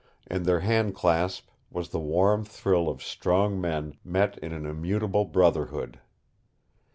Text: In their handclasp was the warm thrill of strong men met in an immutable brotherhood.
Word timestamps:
In 0.25 0.41
their 0.45 0.61
handclasp 0.61 1.43
was 1.69 1.89
the 1.89 1.99
warm 1.99 2.43
thrill 2.43 2.89
of 2.89 3.03
strong 3.03 3.61
men 3.61 3.97
met 4.03 4.35
in 4.39 4.51
an 4.51 4.65
immutable 4.65 5.25
brotherhood. 5.25 5.99